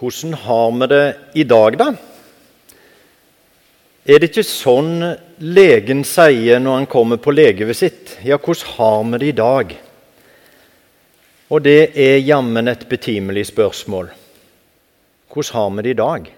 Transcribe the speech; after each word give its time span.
Hvordan 0.00 0.32
har 0.34 0.70
vi 0.72 0.86
det 0.88 1.06
i 1.34 1.42
dag, 1.44 1.74
da? 1.76 1.90
Er 4.08 4.16
det 4.16 4.30
ikke 4.30 4.42
sånn 4.48 4.94
legen 5.44 6.06
sier 6.08 6.60
når 6.62 6.78
han 6.78 6.86
kommer 6.88 7.18
på 7.20 7.34
legevisitt? 7.34 8.14
Ja, 8.24 8.38
hvordan 8.40 8.70
har 8.78 9.02
vi 9.10 9.18
det 9.20 9.26
i 9.28 9.34
dag? 9.36 9.74
Og 11.52 11.60
det 11.66 11.92
er 12.00 12.16
jammen 12.24 12.70
et 12.72 12.86
betimelig 12.88 13.50
spørsmål. 13.50 14.08
Hvordan 15.28 15.58
har 15.58 15.74
vi 15.76 15.84
det 15.84 15.92
i 15.92 15.98
dag? 15.98 16.30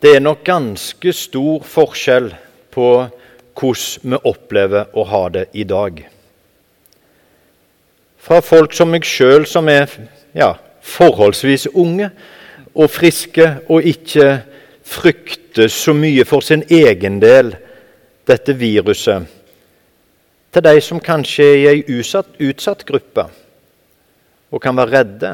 Det 0.00 0.14
er 0.16 0.24
nok 0.24 0.40
ganske 0.46 1.12
stor 1.12 1.66
forskjell 1.68 2.30
på 2.72 2.86
hvordan 3.60 4.14
vi 4.14 4.22
opplever 4.32 4.88
å 4.96 5.04
ha 5.04 5.20
det 5.36 5.44
i 5.52 5.66
dag. 5.68 6.00
Fra 8.16 8.40
folk 8.40 8.72
som 8.72 8.88
meg 8.88 9.04
sjøl, 9.04 9.44
som 9.44 9.68
er 9.68 9.84
ja, 10.34 10.54
forholdsvis 10.80 11.66
unge 11.74 12.10
og 12.74 12.90
friske 12.90 13.46
og 13.68 13.82
ikke 13.86 14.42
frykter 14.86 15.68
så 15.68 15.94
mye 15.94 16.24
for 16.24 16.44
sin 16.44 16.64
egen 16.70 17.20
del 17.22 17.52
dette 18.26 18.54
viruset, 18.54 19.26
til 20.50 20.64
de 20.66 20.80
som 20.82 21.00
kanskje 21.02 21.46
er 21.46 21.56
i 21.58 21.68
ei 21.70 21.98
utsatt, 21.98 22.34
utsatt 22.42 22.84
gruppe 22.86 23.26
og 24.50 24.62
kan 24.62 24.76
være 24.76 24.98
redde, 24.98 25.32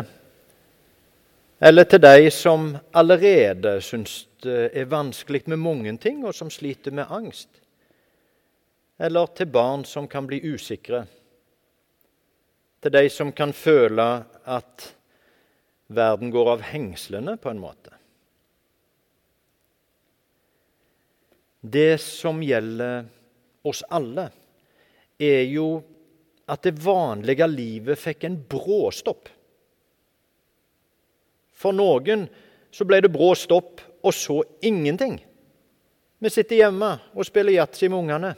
eller 1.61 1.89
til 1.89 2.03
de 2.05 2.31
som 2.31 2.75
allerede 2.93 3.79
syns 3.81 4.27
det 4.45 4.71
er 4.77 4.91
vanskelig 4.91 5.47
med 5.47 5.57
mange 5.57 5.97
ting, 5.99 6.21
og 6.27 6.35
som 6.35 6.51
sliter 6.53 6.93
med 6.93 7.09
angst, 7.11 7.49
eller 9.01 9.27
til 9.37 9.49
barn 9.49 9.85
som 9.85 10.09
kan 10.09 10.27
bli 10.29 10.43
usikre 10.53 11.07
til 12.87 12.95
de 12.95 13.09
som 13.11 13.33
kan 13.35 13.51
føle 13.51 14.07
at 14.47 14.85
verden 15.91 16.31
går 16.31 16.51
av 16.55 16.65
hengslene, 16.71 17.35
på 17.39 17.51
en 17.51 17.59
måte. 17.63 17.91
Det 21.67 21.99
som 21.99 22.39
gjelder 22.47 23.09
oss 23.67 23.83
alle, 23.91 24.29
er 25.19 25.43
jo 25.51 25.81
at 26.47 26.63
det 26.63 26.77
vanlige 26.79 27.49
livet 27.51 27.99
fikk 27.99 28.29
en 28.29 28.39
bråstopp. 28.47 29.33
For 31.57 31.75
noen 31.75 32.29
så 32.71 32.87
ble 32.87 33.01
det 33.03 33.11
brå 33.11 33.33
stopp, 33.35 33.81
og 34.07 34.15
så 34.15 34.39
ingenting. 34.63 35.19
Vi 36.23 36.31
sitter 36.31 36.61
hjemme 36.61 36.93
og 37.17 37.27
spiller 37.27 37.57
yatzy 37.57 37.89
med 37.89 37.99
ungene. 37.99 38.35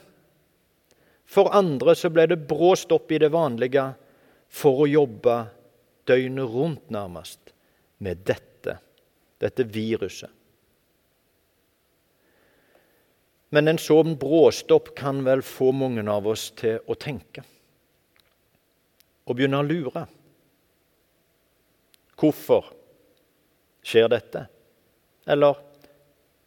For 1.29 1.53
andre 1.53 1.93
så 1.93 2.09
ble 2.09 2.25
det 2.31 2.41
brå 2.49 2.73
stopp 2.79 3.11
i 3.13 3.19
det 3.21 3.29
vanlige 3.29 3.91
for 4.49 4.83
å 4.83 4.89
jobbe 4.89 5.37
døgnet 6.09 6.49
rundt, 6.49 6.89
nærmest, 6.89 7.53
med 8.01 8.25
dette, 8.27 8.79
dette 9.41 9.65
viruset. 9.69 10.31
Men 13.49 13.71
en 13.71 13.79
sånn 13.81 14.13
bråstopp 14.21 14.91
kan 14.97 15.23
vel 15.25 15.41
få 15.45 15.71
mange 15.73 16.03
av 16.09 16.27
oss 16.29 16.49
til 16.57 16.77
å 16.85 16.97
tenke 16.97 17.41
og 19.29 19.37
begynne 19.37 19.61
å 19.61 19.65
lure. 19.65 20.05
Hvorfor 22.19 22.71
skjer 23.85 24.09
dette? 24.11 24.45
Eller 25.29 25.57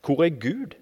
hvor 0.03 0.25
er 0.27 0.35
Gud? 0.35 0.77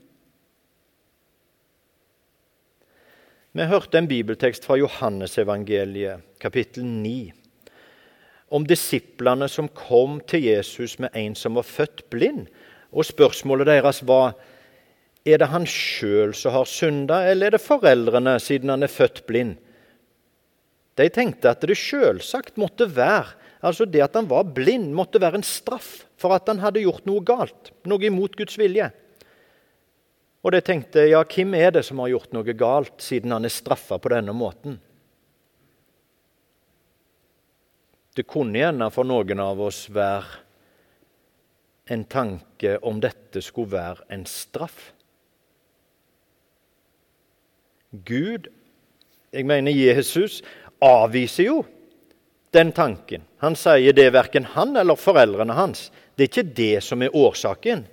Vi 3.51 3.65
hørte 3.67 3.99
en 3.99 4.07
bibeltekst 4.07 4.63
fra 4.63 4.77
Johannesevangeliet, 4.79 6.23
kapittel 6.39 6.85
9, 6.87 7.33
om 8.55 8.63
disiplene 8.63 9.49
som 9.51 9.67
kom 9.75 10.21
til 10.31 10.45
Jesus 10.47 11.01
med 11.03 11.11
en 11.19 11.35
som 11.35 11.59
var 11.59 11.67
født 11.67 12.05
blind. 12.15 12.45
Og 12.95 13.09
Spørsmålet 13.09 13.67
deres 13.67 14.05
var 14.07 14.37
er 15.27 15.43
det 15.43 15.51
han 15.51 15.67
sjøl 15.67 16.31
som 16.39 16.55
har 16.55 16.71
synda, 16.71 17.25
eller 17.27 17.51
er 17.51 17.57
det 17.57 17.63
foreldrene 17.65 18.37
siden 18.39 18.71
han 18.71 18.87
er 18.87 18.93
født 18.93 19.25
blind. 19.27 19.57
De 20.95 21.09
tenkte 21.11 21.51
at 21.51 21.67
det 21.67 21.75
sjølsagt 21.75 22.55
måtte 22.55 22.87
være 22.87 23.35
altså 23.67 23.83
det 23.83 24.07
at 24.07 24.15
han 24.15 24.31
var 24.31 24.47
blind, 24.55 24.93
måtte 24.95 25.19
være 25.19 25.43
en 25.43 25.47
straff 25.47 26.05
for 26.21 26.39
at 26.39 26.47
han 26.47 26.63
hadde 26.63 26.87
gjort 26.87 27.03
noe 27.09 27.27
galt, 27.27 27.75
noe 27.83 28.07
imot 28.07 28.39
Guds 28.39 28.55
vilje. 28.63 28.93
Og 30.41 30.55
de 30.55 30.61
tenkte 30.65 31.05
ja, 31.11 31.21
hvem 31.25 31.55
er 31.59 31.75
det 31.75 31.83
som 31.85 32.01
har 32.01 32.13
gjort 32.15 32.33
noe 32.33 32.55
galt, 32.57 32.97
siden 33.05 33.35
han 33.35 33.45
er 33.45 33.53
straffa 33.53 33.99
på 34.01 34.13
denne 34.13 34.33
måten? 34.37 34.79
Det 38.17 38.27
kunne 38.29 38.59
gjerne 38.59 38.89
for 38.93 39.07
noen 39.07 39.43
av 39.43 39.61
oss 39.63 39.85
være 39.93 40.41
en 41.91 42.05
tanke 42.11 42.77
om 42.87 43.01
dette 43.03 43.43
skulle 43.43 43.75
være 43.75 44.07
en 44.15 44.25
straff. 44.29 44.91
Gud, 47.91 48.47
jeg 49.35 49.47
mener 49.47 49.75
Jesus, 49.75 50.41
avviser 50.81 51.49
jo 51.49 51.63
den 52.55 52.71
tanken. 52.75 53.27
Han 53.43 53.57
sier 53.59 53.95
det 53.95 54.09
er 54.09 54.15
verken 54.15 54.47
han 54.55 54.77
eller 54.79 54.99
foreldrene 54.99 55.55
hans. 55.59 55.89
Det 56.15 56.27
er 56.27 56.31
ikke 56.31 56.55
det 56.57 56.77
som 56.87 57.03
er 57.03 57.15
årsaken. 57.17 57.85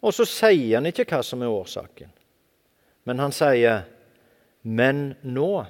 Og 0.00 0.14
så 0.16 0.24
sier 0.28 0.78
han 0.78 0.88
ikke 0.88 1.06
hva 1.10 1.20
som 1.26 1.42
er 1.44 1.52
årsaken, 1.52 2.12
men 3.08 3.20
han 3.20 3.32
sier 3.32 3.84
Men 4.62 5.14
nå 5.24 5.64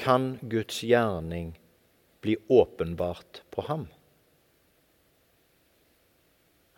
kan 0.00 0.38
Guds 0.48 0.80
gjerning 0.80 1.50
bli 2.24 2.36
åpenbart 2.48 3.42
på 3.50 3.64
ham. 3.66 3.84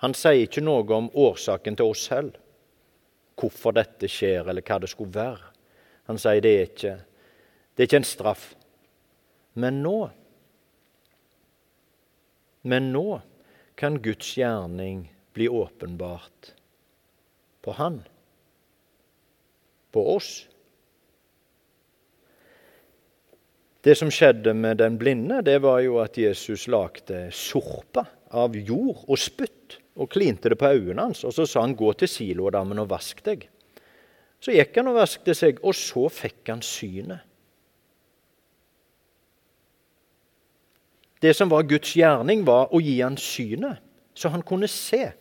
Han 0.03 0.15
sier 0.17 0.47
ikke 0.47 0.65
noe 0.65 0.87
om 0.97 1.11
årsaken 1.15 1.77
til 1.79 1.93
oss 1.93 2.07
selv, 2.09 2.35
hvorfor 3.39 3.77
dette 3.77 4.09
skjer, 4.11 4.49
eller 4.49 4.65
hva 4.65 4.81
det 4.81 4.91
skulle 4.91 5.15
være. 5.15 5.53
Han 6.09 6.19
sier 6.19 6.43
det 6.43 6.55
er 6.57 6.67
ikke, 6.67 6.95
det 7.77 7.85
er 7.85 7.91
ikke 7.91 8.01
en 8.03 8.09
straff. 8.09 8.49
Men 9.55 9.83
nå 9.85 9.99
Men 12.63 12.91
nå 12.93 13.21
kan 13.81 13.95
Guds 14.05 14.35
gjerning 14.37 15.07
bli 15.33 15.49
åpenbart 15.49 16.53
på 17.63 17.73
Han, 17.77 18.01
på 19.93 20.05
oss. 20.17 20.47
Det 23.81 23.95
som 23.97 24.11
skjedde 24.13 24.53
med 24.55 24.77
den 24.77 24.99
blinde, 25.01 25.41
det 25.43 25.59
var 25.65 25.81
jo 25.81 26.01
at 26.03 26.19
Jesus 26.19 26.67
lagde 26.69 27.31
sorpa 27.33 28.05
av 28.37 28.57
jord 28.57 29.07
og 29.09 29.19
spytt 29.19 29.79
og 30.01 30.11
klinte 30.13 30.53
det 30.53 30.59
på 30.61 30.69
øynene 30.69 31.09
hans. 31.09 31.25
Og 31.25 31.33
så 31.33 31.47
sa 31.47 31.61
han 31.65 31.77
'gå 31.77 31.93
til 31.93 32.09
silodammen 32.09 32.79
og 32.79 32.91
vask 32.91 33.25
deg'. 33.25 33.49
Så 34.41 34.53
gikk 34.53 34.77
han 34.77 34.89
og 34.89 34.95
vaskte 34.95 35.35
seg, 35.35 35.59
og 35.65 35.75
så 35.75 36.09
fikk 36.09 36.49
han 36.49 36.63
synet. 36.63 37.21
Det 41.21 41.37
som 41.37 41.51
var 41.51 41.69
Guds 41.69 41.93
gjerning, 41.93 42.47
var 42.47 42.73
å 42.73 42.81
gi 42.81 43.01
han 43.01 43.17
synet, 43.17 43.79
så 44.15 44.29
han 44.33 44.43
kunne 44.43 44.69
se. 44.69 45.13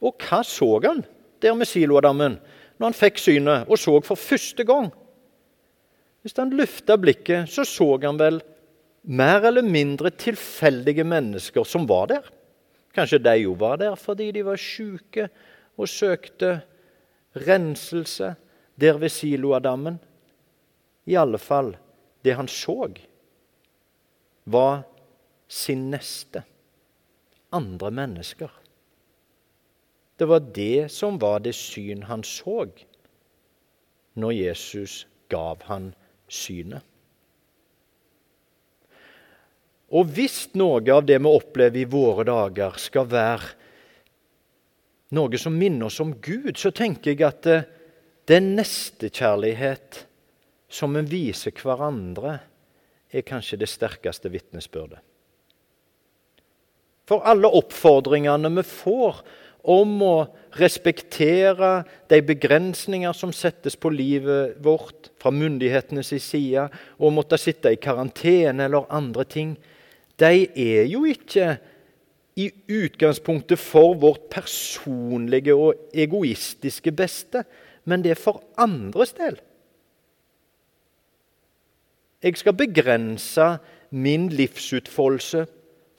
Og 0.00 0.16
hva 0.24 0.40
så 0.46 0.68
han 0.84 1.04
der 1.40 1.56
med 1.56 1.68
Siloadammen 1.68 2.38
når 2.80 2.86
han 2.86 2.96
fikk 2.96 3.20
synet 3.20 3.68
og 3.68 3.80
så 3.80 3.98
for 4.04 4.20
første 4.20 4.64
gang? 4.64 4.88
Hvis 6.20 6.36
han 6.36 6.52
løfta 6.52 6.96
blikket, 7.00 7.48
så 7.48 7.64
så 7.64 7.94
han 8.02 8.18
vel 8.20 8.40
mer 9.08 9.46
eller 9.48 9.64
mindre 9.64 10.12
tilfeldige 10.12 11.04
mennesker 11.04 11.64
som 11.64 11.86
var 11.88 12.10
der. 12.12 12.26
Kanskje 12.96 13.22
de 13.22 13.36
jo 13.44 13.54
var 13.56 13.78
der 13.80 13.96
fordi 13.96 14.30
de 14.36 14.44
var 14.44 14.60
sjuke 14.60 15.28
og 15.80 15.88
søkte 15.88 16.60
renselse 17.46 18.34
der 18.80 18.98
ved 18.98 19.12
Siloadammen. 19.12 19.98
I 21.06 21.16
alle 21.16 21.38
fall, 21.38 21.74
det 22.24 22.36
han 22.36 22.48
så, 22.48 22.90
var 24.44 24.82
sin 25.48 25.90
neste. 25.90 26.42
Andre 27.52 27.90
mennesker. 27.90 28.50
Det 30.20 30.26
var 30.28 30.40
det 30.52 30.90
som 30.92 31.16
var 31.18 31.40
det 31.40 31.54
syn 31.56 32.02
han 32.04 32.20
så 32.28 32.66
når 34.20 34.32
Jesus 34.36 35.06
gav 35.32 35.62
han 35.64 35.94
synet. 36.28 36.84
Og 39.96 40.12
hvis 40.12 40.50
noe 40.60 40.84
av 40.92 41.06
det 41.08 41.16
vi 41.24 41.32
opplever 41.32 41.80
i 41.80 41.88
våre 41.88 42.28
dager, 42.28 42.76
skal 42.76 43.08
være 43.08 43.48
noe 45.16 45.40
som 45.40 45.56
minner 45.56 45.88
oss 45.88 46.02
om 46.04 46.12
Gud, 46.20 46.52
så 46.60 46.68
tenker 46.68 47.14
jeg 47.14 47.24
at 47.24 47.40
det, 47.48 47.58
det 48.28 48.44
nestekjærlighet 48.44 50.04
som 50.68 51.00
vi 51.00 51.06
viser 51.16 51.56
hverandre, 51.56 52.36
er 53.08 53.26
kanskje 53.26 53.58
det 53.64 53.72
sterkeste 53.72 54.28
vitnesbyrdet. 54.30 55.00
For 57.08 57.24
alle 57.26 57.48
oppfordringene 57.48 58.52
vi 58.60 58.62
får 58.68 59.24
om 59.62 59.96
å 60.02 60.14
respektere 60.56 61.82
de 62.10 62.20
begrensninger 62.24 63.12
som 63.16 63.32
settes 63.34 63.76
på 63.76 63.92
livet 63.92 64.56
vårt 64.64 65.10
fra 65.20 65.32
myndighetenes 65.34 66.14
side, 66.24 66.68
og 66.98 67.14
måtte 67.14 67.38
sitte 67.40 67.72
i 67.72 67.80
karantene 67.80 68.66
eller 68.66 68.88
andre 68.92 69.26
ting, 69.28 69.54
de 70.20 70.46
er 70.48 70.88
jo 70.90 71.04
ikke 71.08 71.54
i 72.40 72.48
utgangspunktet 72.72 73.60
for 73.60 73.94
vårt 74.00 74.28
personlige 74.32 75.54
og 75.56 75.90
egoistiske 75.92 76.92
beste, 76.96 77.44
men 77.84 78.04
det 78.04 78.14
er 78.14 78.20
for 78.20 78.42
andres 78.60 79.12
del. 79.16 79.38
Jeg 82.20 82.36
skal 82.36 82.56
begrense 82.56 83.46
min 83.90 84.28
livsutfoldelse 84.28 85.46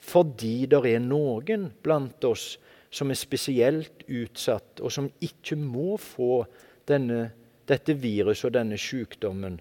fordi 0.02 0.66
det 0.70 0.80
er 0.86 1.02
noen 1.02 1.68
blant 1.82 2.24
oss 2.26 2.56
som 2.92 3.10
er 3.10 3.16
spesielt 3.16 4.04
utsatt, 4.08 4.80
og 4.84 4.92
som 4.92 5.08
ikke 5.24 5.56
må 5.56 5.96
få 6.00 6.44
denne, 6.88 7.30
dette 7.68 7.96
viruset 7.96 8.50
og 8.50 8.56
denne 8.58 8.78
sykdommen. 8.80 9.58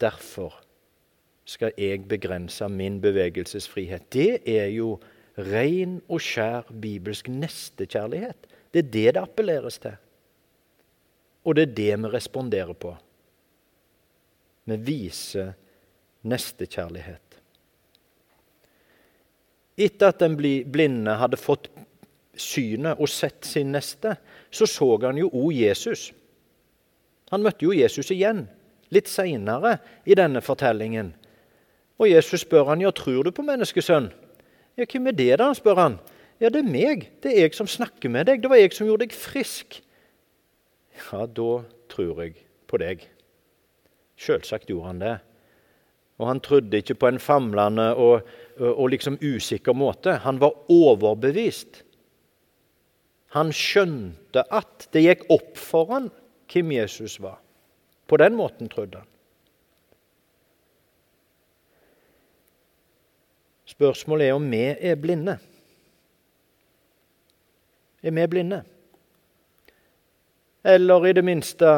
Derfor 0.00 0.58
skal 1.48 1.72
jeg 1.80 2.04
begrense 2.08 2.68
min 2.68 3.00
bevegelsesfrihet. 3.00 4.08
Det 4.12 4.42
er 4.48 4.68
jo 4.74 4.98
ren 5.38 5.98
og 6.08 6.20
skjær 6.22 6.68
bibelsk 6.80 7.28
nestekjærlighet. 7.32 8.48
Det 8.72 8.84
er 8.84 8.90
det 8.90 9.06
det 9.14 9.22
appelleres 9.22 9.78
til. 9.80 9.96
Og 11.44 11.56
det 11.56 11.68
er 11.68 11.74
det 11.76 11.90
vi 12.04 12.12
responderer 12.12 12.76
på. 12.76 12.94
Vi 14.64 14.76
viser 14.80 15.52
nestekjærlighet. 16.24 17.20
Etter 19.76 20.12
at 20.12 20.20
den 20.22 20.36
blinde 20.38 21.16
hadde 21.18 21.40
fått 21.40 21.68
synet 22.40 23.00
og 23.00 23.10
sett 23.10 23.46
sin 23.46 23.72
neste, 23.74 24.16
så 24.50 24.66
så 24.66 24.88
han 25.02 25.18
jo 25.18 25.30
òg 25.30 25.52
Jesus. 25.56 26.12
Han 27.32 27.42
møtte 27.42 27.66
jo 27.66 27.74
Jesus 27.74 28.10
igjen, 28.14 28.46
litt 28.94 29.08
seinere 29.08 29.78
i 30.06 30.14
denne 30.14 30.42
fortellingen. 30.44 31.14
Og 31.98 32.10
Jesus 32.10 32.42
spør 32.42 32.72
han, 32.72 32.82
ja, 32.82 32.90
tror 32.90 33.24
du 33.24 33.30
på 33.34 33.44
menneskesønn? 33.46 34.10
Ja, 34.74 34.86
hvem 34.90 35.10
er 35.10 35.16
det, 35.18 35.32
da? 35.38 35.52
spør 35.54 35.78
han. 35.78 35.98
Ja, 36.42 36.50
det 36.50 36.64
er 36.64 36.70
meg. 36.70 37.08
Det 37.22 37.30
er 37.30 37.46
jeg 37.46 37.54
som 37.54 37.70
snakker 37.70 38.10
med 38.10 38.26
deg. 38.26 38.42
Det 38.42 38.50
var 38.50 38.58
jeg 38.58 38.74
som 38.74 38.88
gjorde 38.88 39.06
deg 39.06 39.14
frisk. 39.14 39.78
Ja, 40.98 41.26
da 41.26 41.50
tror 41.90 42.24
jeg 42.24 42.40
på 42.70 42.80
deg. 42.82 43.06
Sjølsagt 44.18 44.70
gjorde 44.70 44.90
han 44.90 45.02
det. 45.02 45.14
Og 46.18 46.28
han 46.30 46.42
trodde 46.42 46.78
ikke 46.78 46.96
på 46.98 47.10
en 47.10 47.22
famlende 47.22 47.88
og, 47.98 48.26
og 48.58 48.90
liksom 48.90 49.18
usikker 49.22 49.74
måte. 49.74 50.18
Han 50.26 50.40
var 50.42 50.54
overbevist. 50.70 51.83
Han 53.34 53.50
skjønte 53.54 54.44
at 54.54 54.86
det 54.94 55.02
gikk 55.02 55.24
opp 55.34 55.58
for 55.58 55.90
han 55.90 56.06
hvem 56.52 56.70
Jesus 56.76 57.18
var. 57.22 57.40
På 58.06 58.18
den 58.20 58.36
måten 58.38 58.70
trodde 58.70 59.00
han. 59.00 59.10
Spørsmålet 63.74 64.28
er 64.28 64.36
om 64.36 64.46
vi 64.52 64.62
er 64.70 65.00
blinde. 65.00 65.34
Er 68.04 68.14
vi 68.14 68.26
blinde? 68.30 68.60
Eller 70.64 71.06
i 71.08 71.14
det 71.16 71.24
minste 71.24 71.72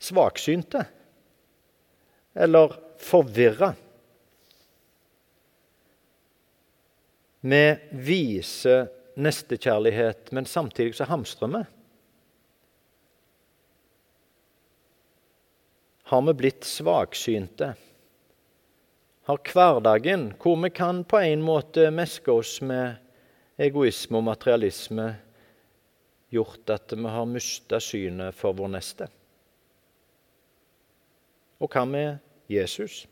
svaksynte? 0.00 0.84
Eller 2.38 2.72
forvirra. 3.02 3.72
Vi 7.40 7.64
viser 8.06 8.88
nestekjærlighet, 9.18 10.32
men 10.32 10.46
samtidig 10.46 10.94
så 10.98 11.08
hamstrer 11.10 11.50
vi. 11.52 11.64
Har 16.08 16.22
vi 16.24 16.34
blitt 16.34 16.64
svaksynte? 16.64 17.74
Har 19.28 19.40
hverdagen, 19.52 20.30
hvor 20.40 20.56
vi 20.62 20.70
kan 20.72 21.02
på 21.04 21.20
en 21.20 21.42
måte 21.44 21.90
meske 21.92 22.32
oss 22.32 22.62
med 22.64 22.96
egoisme 23.60 24.16
og 24.16 24.24
materialisme, 24.30 25.10
gjort 26.32 26.72
at 26.72 26.94
vi 26.96 27.12
har 27.12 27.28
mista 27.28 27.80
synet 27.82 28.36
for 28.38 28.56
vår 28.56 28.72
neste? 28.72 29.10
Og 31.60 31.68
hva 31.74 31.84
med 31.84 32.24
Jesus? 32.48 33.02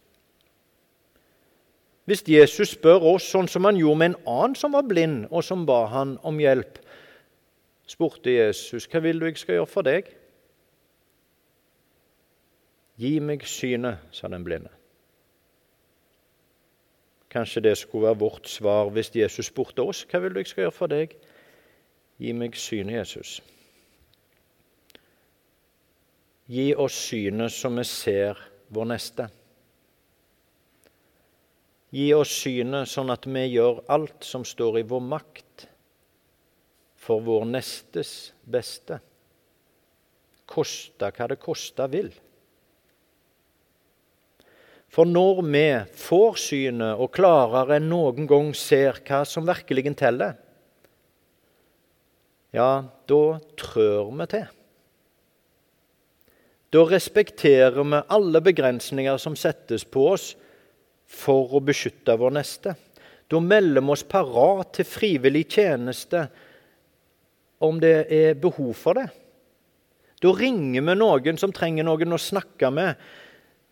Hvis 2.06 2.23
Jesus 2.31 2.76
spør 2.76 3.03
oss 3.14 3.26
sånn 3.26 3.49
som 3.50 3.67
han 3.67 3.79
gjorde 3.81 3.99
med 3.99 4.12
en 4.12 4.20
annen 4.31 4.55
som 4.58 4.76
var 4.76 4.87
blind, 4.87 5.25
og 5.31 5.43
som 5.43 5.64
ba 5.67 5.87
han 5.91 6.14
om 6.23 6.38
hjelp, 6.38 6.79
spurte 7.87 8.31
Jesus, 8.31 8.87
'Hva 8.87 9.03
vil 9.03 9.19
du 9.19 9.26
jeg 9.26 9.38
skal 9.38 9.55
gjøre 9.55 9.67
for 9.67 9.82
deg?' 9.82 10.14
'Gi 12.99 13.19
meg 13.20 13.43
synet', 13.43 13.99
sa 14.12 14.29
den 14.29 14.44
blinde. 14.44 14.70
Kanskje 17.31 17.62
det 17.62 17.79
skulle 17.79 18.06
være 18.06 18.19
vårt 18.19 18.49
svar 18.49 18.91
hvis 18.91 19.11
Jesus 19.17 19.47
spurte 19.47 19.82
oss, 19.82 20.05
'Hva 20.05 20.19
vil 20.23 20.35
du 20.35 20.38
jeg 20.38 20.47
skal 20.47 20.62
gjøre 20.62 20.73
for 20.73 20.87
deg?' 20.87 21.17
Gi 22.19 22.32
meg 22.32 22.55
synet, 22.56 22.94
Jesus. 22.94 23.43
Gi 26.49 26.75
oss 26.75 26.93
synet 26.93 27.53
som 27.53 27.76
vi 27.76 27.85
ser 27.85 28.38
vår 28.70 28.85
neste. 28.85 29.29
Gi 31.94 32.10
oss 32.16 32.32
synet 32.42 32.90
sånn 32.90 33.12
at 33.14 33.26
vi 33.30 33.44
gjør 33.52 33.84
alt 33.92 34.26
som 34.26 34.44
står 34.46 34.80
i 34.80 34.86
vår 34.90 35.04
makt 35.06 35.66
for 37.06 37.22
vår 37.22 37.46
nestes 37.46 38.32
beste. 38.42 38.98
Kosta 40.46 41.12
hva 41.14 41.28
det 41.30 41.38
kosta 41.42 41.86
vil. 41.90 42.10
For 44.90 45.06
når 45.06 45.42
vi 45.44 45.66
får 45.98 46.38
synet 46.40 46.98
og 47.02 47.12
klarere 47.14 47.78
enn 47.78 47.88
noen 47.90 48.26
gang 48.30 48.52
ser 48.56 48.98
hva 49.06 49.24
som 49.28 49.46
virkelig 49.46 49.92
teller, 49.98 50.36
ja, 52.56 52.86
da 53.06 53.22
trør 53.60 54.12
vi 54.16 54.26
til. 54.32 54.46
Da 56.72 56.82
respekterer 56.88 57.84
vi 57.84 58.00
alle 58.16 58.40
begrensninger 58.42 59.20
som 59.20 59.36
settes 59.38 59.84
på 59.84 60.06
oss 60.14 60.30
for 61.06 61.55
å 61.55 61.62
beskytte 61.64 62.17
vår 62.19 62.35
neste. 62.38 62.75
Da 63.26 63.41
melder 63.43 63.82
vi 63.82 63.94
oss 63.94 64.05
parat 64.06 64.75
til 64.76 64.88
frivillig 64.88 65.47
tjeneste 65.56 66.26
om 67.64 67.79
det 67.82 67.94
er 68.12 68.37
behov 68.38 68.75
for 68.79 68.99
det. 68.99 69.06
Da 70.23 70.32
ringer 70.32 70.85
vi 70.85 70.97
noen 70.97 71.38
som 71.41 71.53
trenger 71.55 71.87
noen 71.87 72.17
å 72.17 72.20
snakke 72.20 72.70
med, 72.73 72.94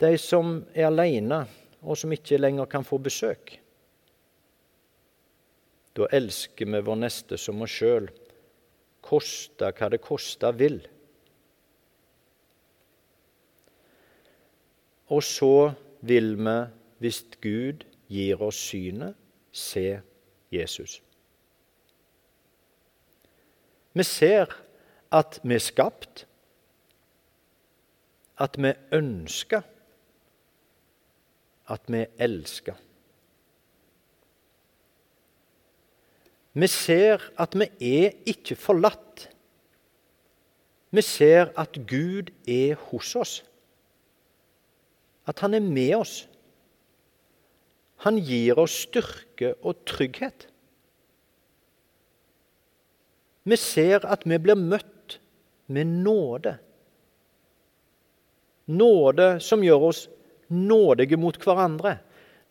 de 0.03 0.17
som 0.19 0.59
er 0.75 0.89
alene, 0.89 1.45
og 1.85 1.97
som 1.99 2.13
ikke 2.13 2.41
lenger 2.41 2.69
kan 2.71 2.85
få 2.87 2.99
besøk. 3.03 3.59
Da 5.95 6.09
elsker 6.11 6.67
vi 6.67 6.81
vår 6.83 6.99
neste 7.05 7.39
som 7.39 7.63
oss 7.63 7.77
sjøl, 7.79 8.09
koste 9.05 9.71
hva 9.77 9.91
det 9.93 10.01
koste 10.03 10.51
vil. 10.59 10.81
Og 15.13 15.23
så 15.23 15.71
vil 16.09 16.33
vi 16.41 16.57
hvis 17.05 17.21
Gud 17.43 17.85
gir 18.09 18.41
oss 18.41 18.57
synet, 18.71 19.13
se 19.53 20.01
Jesus. 20.53 21.03
Vi 23.93 24.07
ser 24.09 24.55
at 25.13 25.37
vi 25.45 25.55
er 25.55 25.61
skapt, 25.61 26.25
at 28.41 28.57
vi 28.57 28.73
ønsker, 28.97 29.69
at 31.77 31.93
vi 31.93 32.07
elsker. 32.17 32.81
Vi 36.57 36.73
ser 36.73 37.31
at 37.37 37.55
vi 37.59 37.69
er 38.01 38.21
ikke 38.33 38.57
forlatt. 38.57 39.29
Vi 40.91 41.03
ser 41.03 41.53
at 41.53 41.83
Gud 41.85 42.33
er 42.49 42.79
hos 42.89 43.17
oss. 43.17 43.41
At 45.29 45.45
han 45.45 45.55
er 45.55 45.61
med 45.61 46.01
oss. 46.01 46.23
Han 48.05 48.19
gir 48.21 48.59
oss 48.61 48.83
styrke 48.85 49.55
og 49.65 49.81
trygghet. 49.89 50.47
Vi 53.45 53.57
ser 53.61 54.05
at 54.09 54.25
vi 54.29 54.39
blir 54.41 54.57
møtt 54.61 55.19
med 55.73 55.89
nåde. 56.05 56.57
Nåde 58.73 59.29
som 59.45 59.65
gjør 59.65 59.89
oss 59.91 60.07
nådige 60.49 61.17
mot 61.21 61.37
hverandre. 61.41 61.99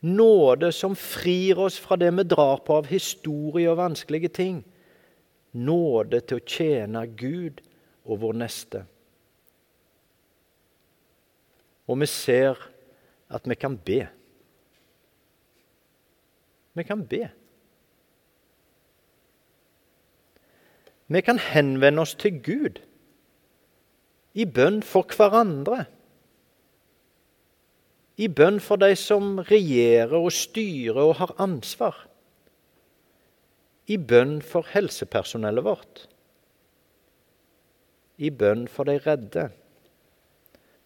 Nåde 0.04 0.72
som 0.74 0.94
frir 0.98 1.58
oss 1.64 1.78
fra 1.80 1.96
det 1.96 2.10
vi 2.14 2.26
drar 2.28 2.60
på 2.66 2.78
av 2.82 2.90
historie 2.90 3.70
og 3.70 3.78
vanskelige 3.78 4.30
ting. 4.34 4.58
Nåde 5.54 6.20
til 6.26 6.42
å 6.42 6.46
tjene 6.46 7.06
Gud 7.14 7.62
og 8.04 8.20
vår 8.26 8.36
neste. 8.42 8.84
Og 11.86 11.98
vi 12.02 12.10
ser 12.10 12.58
at 13.34 13.46
vi 13.48 13.56
kan 13.58 13.78
be. 13.78 14.04
Vi 16.74 16.82
kan 16.82 17.04
be. 17.06 17.28
Vi 21.06 21.20
kan 21.20 21.38
henvende 21.38 22.02
oss 22.02 22.14
til 22.18 22.40
Gud 22.42 22.80
i 24.34 24.46
bønn 24.50 24.80
for 24.82 25.06
hverandre. 25.14 25.84
I 28.18 28.28
bønn 28.30 28.60
for 28.62 28.78
de 28.82 28.94
som 28.98 29.38
regjerer 29.46 30.14
og 30.16 30.32
styrer 30.34 31.00
og 31.02 31.16
har 31.20 31.34
ansvar. 31.42 31.96
I 33.86 33.98
bønn 33.98 34.38
for 34.42 34.66
helsepersonellet 34.72 35.66
vårt. 35.66 36.04
I 38.16 38.30
bønn 38.30 38.68
for 38.70 38.86
de 38.88 38.96
redde, 39.02 39.48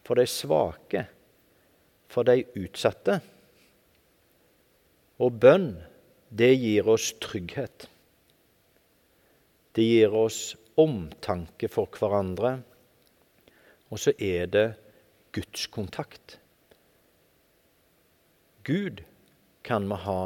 for 0.05 0.19
de 0.19 0.25
svake, 0.27 1.05
for 2.09 2.25
de 2.25 2.43
utsatte. 2.57 3.21
Og 5.19 5.39
bønn, 5.43 5.73
det 6.31 6.53
gir 6.61 6.89
oss 6.91 7.11
trygghet. 7.23 7.89
Det 9.75 9.85
gir 9.85 10.15
oss 10.15 10.57
omtanke 10.79 11.71
for 11.71 11.91
hverandre. 11.99 12.59
Og 13.91 14.03
så 14.03 14.15
er 14.19 14.47
det 14.53 14.67
gudskontakt. 15.35 16.39
Gud 18.69 19.03
kan 19.65 19.89
vi 19.89 19.99
ha 20.05 20.21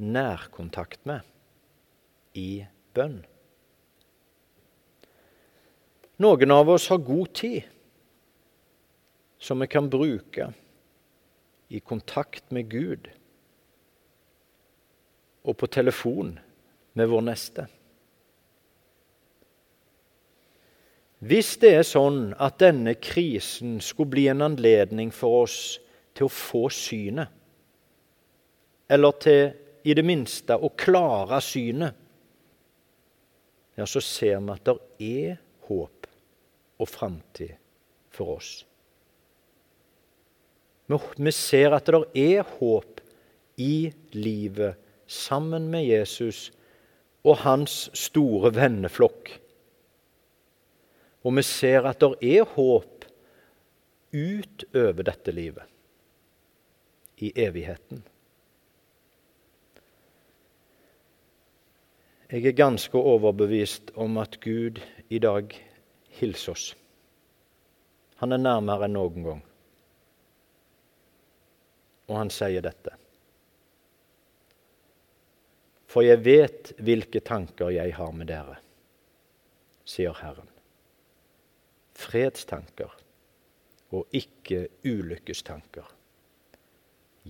nærkontakt 0.00 1.04
med 1.08 1.26
i 2.38 2.64
bønn. 2.94 3.20
Noen 6.20 6.52
av 6.52 6.68
oss 6.68 6.88
har 6.92 7.00
god 7.04 7.32
tid 7.36 7.68
som 9.40 9.60
vi 9.64 9.68
kan 9.72 9.88
bruke 9.90 10.50
i 11.72 11.80
kontakt 11.80 12.52
med 12.52 12.68
Gud 12.72 13.08
og 15.44 15.56
på 15.56 15.68
telefon 15.72 16.34
med 16.98 17.08
vår 17.08 17.24
neste. 17.28 17.66
Hvis 21.20 21.54
det 21.60 21.74
er 21.76 21.84
sånn 21.84 22.30
at 22.40 22.60
denne 22.62 22.94
krisen 22.96 23.76
skulle 23.84 24.14
bli 24.14 24.26
en 24.32 24.44
anledning 24.44 25.10
for 25.12 25.42
oss 25.42 25.58
til 26.16 26.28
å 26.28 26.32
få 26.32 26.68
synet, 26.72 27.28
eller 28.90 29.18
til 29.22 29.42
i 29.84 29.94
det 29.96 30.04
minste 30.04 30.56
å 30.56 30.72
klare 30.76 31.40
synet, 31.44 31.98
ja, 33.76 33.86
så 33.86 34.00
ser 34.04 34.40
vi 34.40 34.52
at 34.52 34.66
det 34.66 34.76
er 35.06 35.38
håp 35.68 36.08
og 36.80 36.88
framtid 36.88 37.54
for 38.12 38.36
oss. 38.36 38.50
Vi 40.90 41.32
ser 41.32 41.76
at 41.76 41.86
det 41.86 42.00
er 42.18 42.42
håp 42.58 43.00
i 43.60 43.92
livet 44.16 44.89
sammen 45.10 45.68
med 45.72 45.88
Jesus 45.88 46.48
og 47.26 47.42
hans 47.42 47.88
store 47.98 48.52
venneflokk. 48.54 49.32
Og 51.26 51.36
vi 51.36 51.44
ser 51.44 51.88
at 51.90 52.00
det 52.00 52.14
er 52.38 52.46
håp 52.54 53.04
utover 54.14 55.06
dette 55.06 55.34
livet, 55.34 55.66
i 57.20 57.32
evigheten. 57.36 58.00
Jeg 62.30 62.46
er 62.46 62.56
ganske 62.56 62.94
overbevist 62.98 63.90
om 63.98 64.18
at 64.22 64.38
Gud 64.40 64.78
i 65.10 65.18
dag 65.18 65.50
hilser 66.20 66.54
oss. 66.54 66.66
Han 68.22 68.32
er 68.32 68.42
nærmere 68.42 68.86
enn 68.86 68.94
noen 68.94 69.26
gang. 69.26 69.44
Og 72.10 72.18
han 72.20 72.30
sier 72.34 72.62
dette. 72.62 72.94
For 75.90 76.06
jeg 76.06 76.22
vet 76.22 76.72
hvilke 76.78 77.22
tanker 77.26 77.72
jeg 77.74 77.96
har 77.96 78.14
med 78.14 78.30
dere, 78.30 78.60
sier 79.90 80.14
Herren 80.22 80.50
fredstanker 82.00 82.92
og 83.90 84.06
ikke 84.16 84.68
ulykkestanker. 84.86 85.88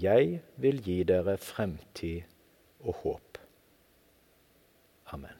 Jeg 0.00 0.40
vil 0.62 0.82
gi 0.84 1.00
dere 1.08 1.36
fremtid 1.40 2.22
og 2.80 3.00
håp. 3.02 3.38
Amen. 5.10 5.39